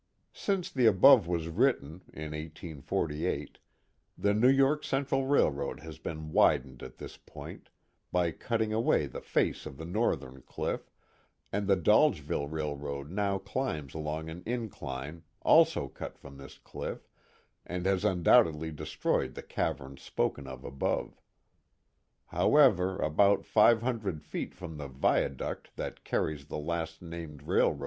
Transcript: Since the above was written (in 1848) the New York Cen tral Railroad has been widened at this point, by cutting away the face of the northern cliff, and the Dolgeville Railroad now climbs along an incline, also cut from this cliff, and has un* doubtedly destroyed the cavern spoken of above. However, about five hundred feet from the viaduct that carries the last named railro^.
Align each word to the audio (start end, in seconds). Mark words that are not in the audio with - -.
Since 0.33 0.71
the 0.71 0.87
above 0.87 1.27
was 1.27 1.47
written 1.47 2.01
(in 2.11 2.31
1848) 2.31 3.59
the 4.17 4.33
New 4.33 4.49
York 4.49 4.83
Cen 4.83 5.05
tral 5.05 5.29
Railroad 5.29 5.81
has 5.81 5.99
been 5.99 6.31
widened 6.31 6.81
at 6.81 6.97
this 6.97 7.17
point, 7.17 7.69
by 8.11 8.31
cutting 8.31 8.73
away 8.73 9.05
the 9.05 9.21
face 9.21 9.67
of 9.67 9.77
the 9.77 9.85
northern 9.85 10.41
cliff, 10.41 10.89
and 11.53 11.67
the 11.67 11.75
Dolgeville 11.77 12.47
Railroad 12.47 13.11
now 13.11 13.37
climbs 13.37 13.93
along 13.93 14.27
an 14.27 14.41
incline, 14.47 15.21
also 15.43 15.87
cut 15.87 16.17
from 16.17 16.37
this 16.39 16.57
cliff, 16.57 17.07
and 17.63 17.85
has 17.85 18.03
un* 18.03 18.23
doubtedly 18.23 18.71
destroyed 18.75 19.35
the 19.35 19.43
cavern 19.43 19.97
spoken 19.97 20.47
of 20.47 20.63
above. 20.65 21.21
However, 22.25 22.97
about 22.97 23.45
five 23.45 23.83
hundred 23.83 24.23
feet 24.23 24.55
from 24.55 24.77
the 24.77 24.87
viaduct 24.87 25.69
that 25.75 26.03
carries 26.03 26.45
the 26.45 26.57
last 26.57 27.03
named 27.03 27.43
railro^. 27.45 27.79